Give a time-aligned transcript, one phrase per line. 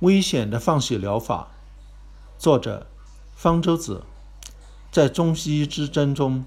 [0.00, 1.48] 危险的放血疗法，
[2.38, 2.86] 作者
[3.34, 4.04] 方舟子。
[4.92, 6.44] 在中西医之争中，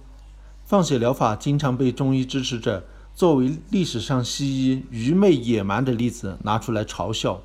[0.64, 7.42] 放血疗法经常被中医支持者作为历史上西医愚昧野蛮的例子拿出来嘲笑。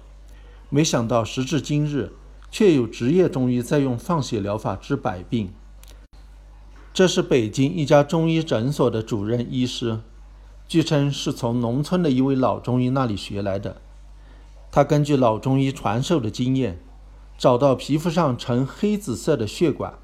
[0.71, 2.13] 没想到时至今日，
[2.53, 5.53] 却有职业中医在用放血疗法治百病。
[6.95, 9.99] 这是北京一家中医诊所的主任医师，
[10.69, 13.83] 据称是从农村的一位老中医那里学来的。
[14.71, 16.79] 他根据老中医传授的经验，
[17.39, 19.95] 找到皮肤上呈黑紫色的血管，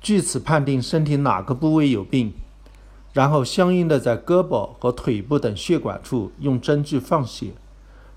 [0.00, 2.32] 据此判定身体哪个部位有病，
[3.12, 7.52] 然后相应的在胳膊和腿部等血管处用针具放血。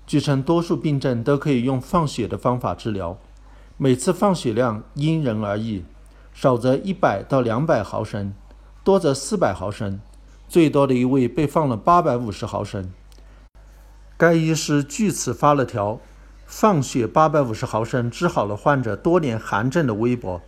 [0.06, 3.16] 据称，多数病症都可以用放血的方法治疗，
[3.76, 5.84] 每次放血量因人而异，
[6.34, 8.34] 少则一百到两百毫升，
[8.82, 10.00] 多则四百毫升，
[10.48, 12.92] 最多的一位被放了八百五十毫升。
[14.22, 16.00] 该医师据此发了条
[16.46, 20.40] “放血八百五十毫升治好了患者多年寒症”的微博，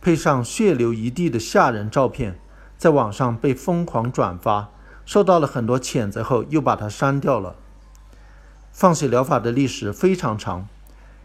[0.00, 2.38] 配上血流一地的吓人照片，
[2.78, 4.70] 在网上被疯狂转发，
[5.04, 7.56] 受到了很多谴责后又把它删掉了。
[8.72, 10.66] 放血疗法的历史非常长，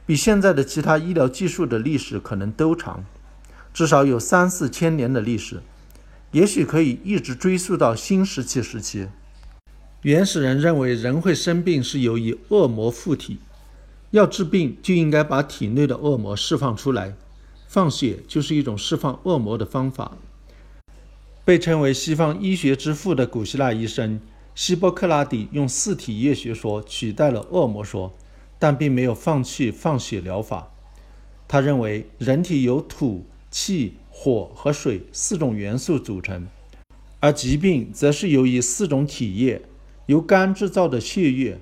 [0.06, 3.06] 比现在的其他医疗技术的历史可能都长，
[3.74, 5.64] 至少有三四千年的历史，
[6.32, 9.08] 也许可以一直追溯到新石器时期。
[10.08, 13.40] 原始人认为人会生病是由于恶魔附体，
[14.12, 17.14] 要治病就应该把体内的恶魔释放出来，
[17.68, 20.18] 放血就是一种释放恶魔的方法。
[21.44, 24.22] 被称为西方医学之父的古希腊医生
[24.56, 28.14] 希波克拉底用四体液学说取代了恶魔说，
[28.58, 30.72] 但并没有放弃放血疗法。
[31.50, 36.48] 他认为人体由土、气、火和水四种元素组成，
[37.20, 39.62] 而疾病则是由于四种体液。
[40.08, 41.60] 由肝制造的血液、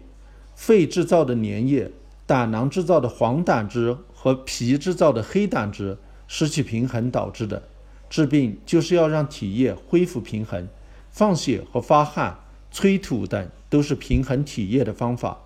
[0.56, 1.92] 肺制造的粘液、
[2.26, 7.62] 胆囊制造的黄胆汁和脾制造的黑胆汁失去平衡导致的。
[8.10, 10.68] 治病就是要让体液恢复平衡，
[11.10, 12.40] 放血和发汗、
[12.72, 15.42] 催吐等都是平衡体液的方法。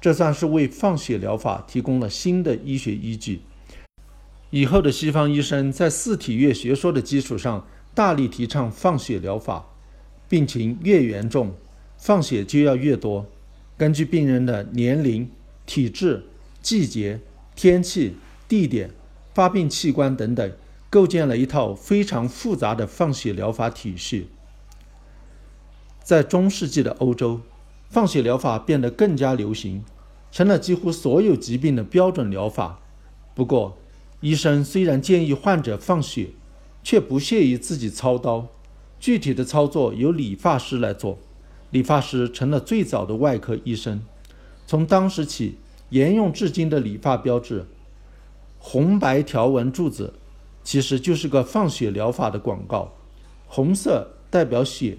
[0.00, 3.40] 这算是为放血疗法提供了新的医学依据。
[4.50, 9.64] 以后的西方医生在四体液学说的基础上，大力提倡放血疗法，
[10.28, 11.54] 病情越严重。
[11.96, 13.26] 放血就要越多，
[13.76, 15.30] 根据病人的年龄、
[15.66, 16.24] 体质、
[16.60, 17.20] 季节、
[17.54, 18.16] 天气、
[18.46, 18.90] 地点、
[19.32, 20.52] 发病器官等等，
[20.90, 24.28] 构建了一套非常复杂的放血疗法体系。
[26.02, 27.40] 在中世纪的欧洲，
[27.88, 29.82] 放血疗法变得更加流行，
[30.30, 32.80] 成了几乎所有疾病的标准疗法。
[33.34, 33.78] 不过，
[34.20, 36.28] 医生虽然建议患者放血，
[36.82, 38.48] 却不屑于自己操刀，
[39.00, 41.18] 具体的操作由理发师来做。
[41.74, 44.00] 理发师成了最早的外科医生。
[44.64, 45.56] 从当时起，
[45.88, 47.66] 沿用至今的理发标志——
[48.60, 50.14] 红白条纹柱子，
[50.62, 52.92] 其实就是个放血疗法的广告。
[53.48, 54.98] 红色代表血，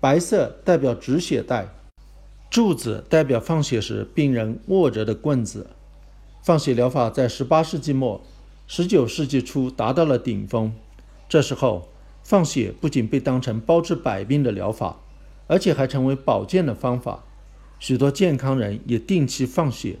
[0.00, 1.66] 白色代表止血带，
[2.50, 5.70] 柱子代表放血时病人握着的棍子。
[6.42, 8.20] 放血疗法在18世纪末、
[8.68, 10.74] 19世纪初达到了顶峰。
[11.26, 11.88] 这时候，
[12.22, 14.98] 放血不仅被当成包治百病的疗法。
[15.46, 17.24] 而且还成为保健的方法，
[17.78, 19.96] 许多健康人也定期放血。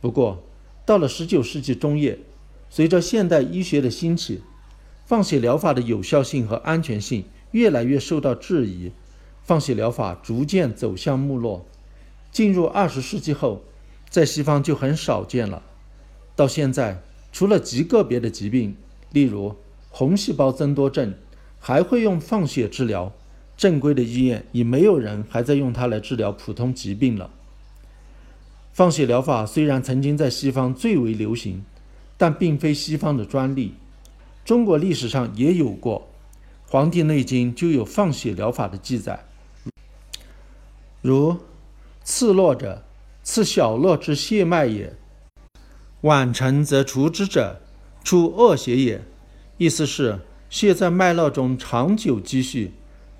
[0.00, 0.42] 不过，
[0.84, 2.18] 到了19世纪中叶，
[2.68, 4.42] 随着现代医学的兴起，
[5.06, 8.92] 放血疗法的有效性和安全性越来越受到质疑，
[9.42, 11.64] 放血疗法逐渐走向没落。
[12.30, 13.62] 进入20世纪后，
[14.10, 15.62] 在西方就很少见了。
[16.36, 17.02] 到现在，
[17.32, 18.76] 除了极个别的疾病，
[19.12, 19.56] 例如
[19.88, 21.14] 红细胞增多症，
[21.58, 23.12] 还会用放血治疗。
[23.64, 27.30] 正规的医院已没有人还在用它来治疗普通疾病了。
[28.74, 31.64] 放血疗法虽然曾经在西方最为流行，
[32.18, 33.72] 但并非西方的专利。
[34.44, 36.06] 中国历史上也有过，
[36.70, 39.24] 《黄帝内经》就有放血疗法的记载，
[41.00, 41.38] 如
[42.04, 42.84] “刺络者，
[43.22, 44.90] 刺小络之血脉也；
[46.02, 47.62] 晚成则除之者，
[48.02, 49.02] 出恶血也。”
[49.56, 52.72] 意思是血在脉络中长久积蓄。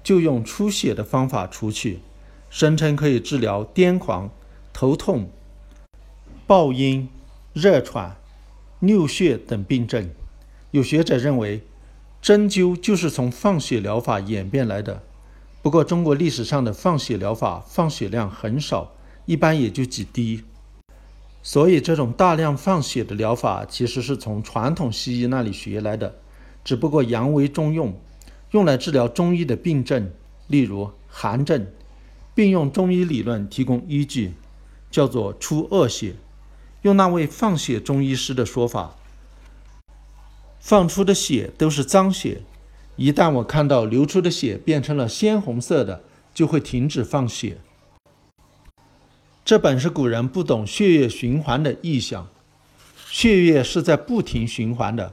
[0.04, 2.00] 就用出血的方法除去，
[2.50, 4.30] 声称可以治疗癫狂、
[4.72, 5.30] 头痛、
[6.46, 7.08] 暴音、
[7.54, 8.16] 热喘、
[8.80, 10.10] 尿血等病症。
[10.70, 11.62] 有学者认为，
[12.20, 15.02] 针灸就是从放血疗法演变来的。
[15.62, 18.92] 不过，中国历史上的放血疗法放血量很少，
[19.24, 20.44] 一般也就几滴。
[21.42, 26.16] 所以，这种大量放血的疗法其实是从传统西医那里学来的，
[26.62, 27.94] 只不过扬为中用。
[28.54, 30.12] 用来治疗中医的病症，
[30.46, 31.66] 例如寒症，
[32.36, 34.34] 并用中医理论提供依据，
[34.92, 36.14] 叫做出恶血。
[36.82, 38.94] 用那位放血中医师的说法，
[40.60, 42.42] 放出的血都是脏血，
[42.94, 47.58] 一旦我看到流出的血变成了鲜红色的，就会停止放血。
[49.44, 52.28] 这本是古人不懂血液循环的意象，
[53.10, 55.12] 血液是在不停循环的，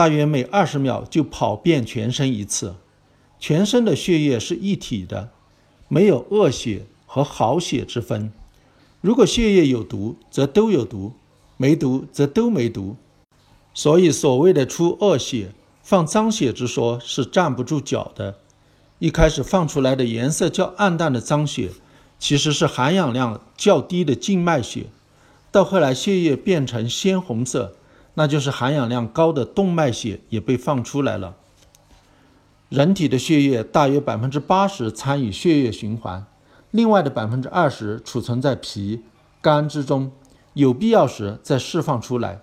[0.00, 2.76] 大约每二十秒就跑遍全身一次，
[3.38, 5.28] 全身的血液是一体的，
[5.88, 8.32] 没有恶血和好血之分。
[9.02, 11.12] 如果血液有毒，则都有毒；
[11.58, 12.96] 没毒，则都没毒。
[13.74, 15.52] 所以，所谓的出恶血、
[15.82, 18.38] 放脏血之说是站不住脚的。
[19.00, 21.72] 一开始放出来的颜色较暗淡的脏血，
[22.18, 24.84] 其实是含氧量较低的静脉血；
[25.52, 27.76] 到后来，血液变成鲜红色，
[28.14, 31.36] 那就是含氧量高的动脉血也被放出来了。
[32.68, 36.24] 人体的血液大约百分之八十参与血液循环。
[36.70, 39.02] 另外的百分之二十储存在脾、
[39.40, 40.12] 肝之中，
[40.54, 42.40] 有必要时再释放出来。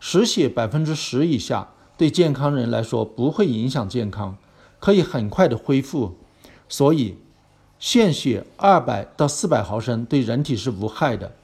[0.00, 4.36] 失血百分之十以下，对健康人来说不会影响健康，
[4.80, 6.16] 可以很快的恢复。
[6.68, 7.18] 所以，
[7.78, 11.36] 献血二百到四百毫升对人体是无害的，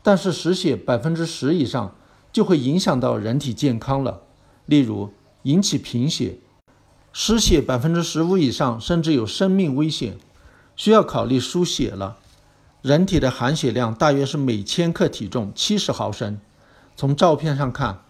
[0.00, 1.96] 但是失血百分之十以上
[2.34, 4.22] 就会影响到人体健康了。
[4.66, 5.12] 例如，
[5.44, 6.40] 引起贫血；
[7.12, 10.18] 失血百分之十五以上，甚至有生命危险。
[10.74, 12.16] 需要考虑输血了。
[12.82, 16.40] 人体的含血量大约是每千克体重七十毫升。
[16.96, 18.02] 从照片上看，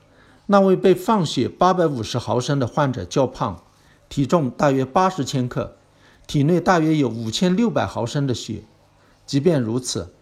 [0.47, 3.63] 那位被放血八百五十毫升的患者较胖，
[4.09, 5.77] 体重大约八十千克，
[6.27, 8.63] 体内大约有五千六百毫升的血。
[9.27, 10.15] 即便如此，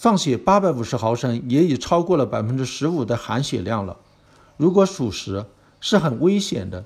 [0.00, 3.96] 放血八百五十毫升也已超过了百分之十五的含血量了。
[4.56, 5.46] 如果属实，
[5.80, 6.84] 是很危险的。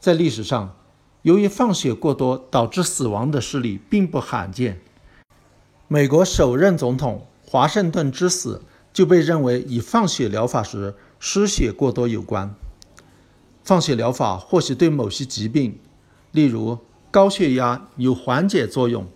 [0.00, 0.74] 在历史上。
[1.22, 4.80] 由于放血过多导致死亡的事例并不罕见。
[5.88, 8.62] 美国首任总统华盛顿之死
[8.92, 12.54] 就被认为与放血疗法时失血过多有关。
[13.64, 15.78] 放血疗法或许对某些疾病，
[16.30, 16.78] 例如
[17.10, 19.06] 高血压有缓解作用，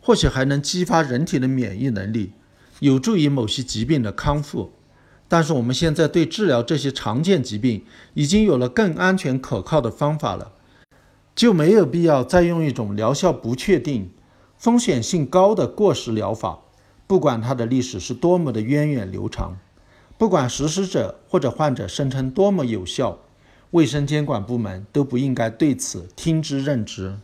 [0.00, 2.32] 或许还能激发人体的免疫能力，
[2.80, 4.72] 有助于某些疾病的康复。
[5.28, 7.84] 但是我们现在对治疗这些常见疾病
[8.14, 10.52] 已经有了更安全可靠的方法了。
[11.36, 14.10] 就没有必要再用一种疗效不确定、
[14.58, 16.58] 风险性高的过时疗法，
[17.06, 19.56] 不管它的历史是多么的源远流长，
[20.18, 23.20] 不管实施者或者患者声称多么有效，
[23.70, 27.16] 卫生监管部门都不应该对此听之任之。